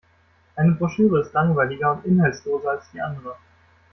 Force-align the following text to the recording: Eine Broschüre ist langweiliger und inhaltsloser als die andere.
Eine 0.55 0.71
Broschüre 0.71 1.21
ist 1.21 1.33
langweiliger 1.33 1.91
und 1.93 2.05
inhaltsloser 2.05 2.71
als 2.71 2.85
die 2.91 3.01
andere. 3.01 3.35